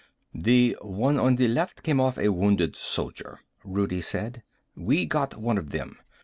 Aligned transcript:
"The 0.33 0.75
one 0.81 1.19
on 1.19 1.35
the 1.35 1.47
left 1.47 1.83
came 1.83 1.99
off 1.99 2.17
a 2.17 2.29
Wounded 2.29 2.75
Soldier," 2.75 3.39
Rudi 3.63 4.01
said. 4.01 4.41
"We 4.75 5.05
got 5.05 5.39
one 5.39 5.59
of 5.59 5.69
them. 5.69 5.99